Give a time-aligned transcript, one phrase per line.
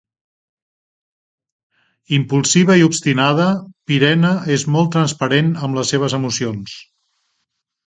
[2.17, 3.45] Impulsiva i obstinada,
[3.91, 6.77] Pirena és molt transparent amb les seves emocions.